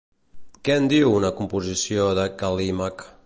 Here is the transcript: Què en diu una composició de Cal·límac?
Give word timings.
Què 0.69 0.77
en 0.83 0.87
diu 0.93 1.13
una 1.19 1.31
composició 1.41 2.09
de 2.21 2.29
Cal·límac? 2.43 3.07